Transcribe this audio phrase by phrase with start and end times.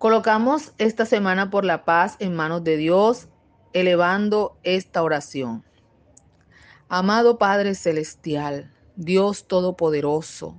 [0.00, 3.28] Colocamos esta semana por la paz en manos de Dios,
[3.74, 5.62] elevando esta oración.
[6.88, 10.58] Amado Padre Celestial, Dios Todopoderoso,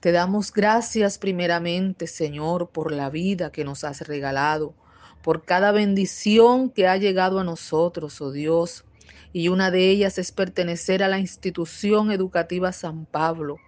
[0.00, 4.74] te damos gracias primeramente, Señor, por la vida que nos has regalado,
[5.22, 8.86] por cada bendición que ha llegado a nosotros, oh Dios,
[9.34, 13.58] y una de ellas es pertenecer a la institución educativa San Pablo.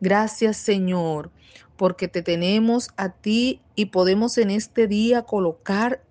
[0.00, 1.30] Gracias, Señor,
[1.76, 6.02] porque te tenemos a ti y podemos en este día colocar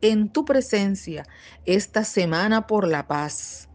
[0.00, 1.26] en tu presencia
[1.64, 3.68] esta semana por la paz,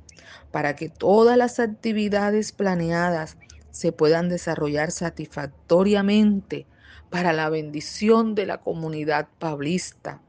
[0.52, 3.38] para que todas las actividades planeadas
[3.72, 6.68] se puedan desarrollar satisfactoriamente
[7.10, 10.22] para la bendición de la comunidad pablista.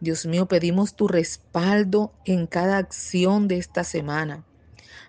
[0.00, 4.44] Dios mío, pedimos tu respaldo en cada acción de esta semana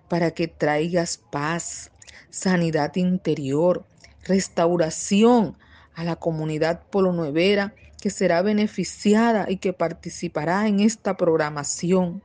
[0.07, 1.91] para que traigas paz,
[2.29, 3.85] sanidad interior,
[4.23, 5.57] restauración
[5.95, 12.21] a la comunidad polonuevera que será beneficiada y que participará en esta programación.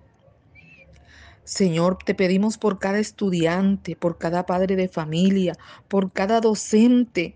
[1.44, 5.56] Señor, te pedimos por cada estudiante, por cada padre de familia,
[5.89, 7.34] por cada docente,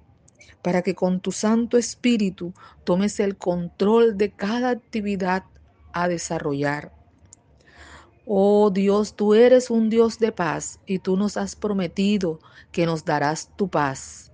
[0.62, 2.52] para que con tu Santo Espíritu
[2.84, 5.45] tomes el control de cada actividad
[5.92, 6.92] a desarrollar.
[8.28, 12.41] Oh Dios, tú eres un Dios de paz y tú nos has prometido
[12.72, 14.33] que nos darás tu paz.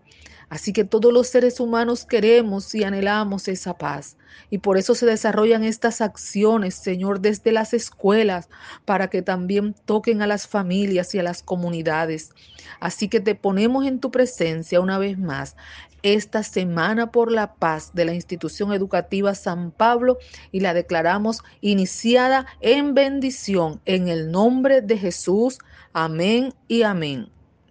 [0.52, 4.18] Así que todos los seres humanos queremos y anhelamos esa paz.
[4.50, 8.50] Y por eso se desarrollan estas acciones, Señor, desde las escuelas,
[8.84, 12.32] para que también toquen a las familias y a las comunidades.
[12.80, 15.56] Así que te ponemos en tu presencia una vez más
[16.02, 20.18] esta Semana por la Paz de la institución educativa San Pablo
[20.50, 25.60] y la declaramos iniciada en bendición en el nombre de Jesús.
[25.94, 27.30] Amén y amén.